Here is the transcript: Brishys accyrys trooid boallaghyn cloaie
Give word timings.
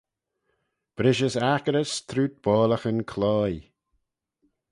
Brishys 0.95 1.35
accyrys 1.49 1.93
trooid 2.09 2.33
boallaghyn 2.43 2.99
cloaie 3.11 3.63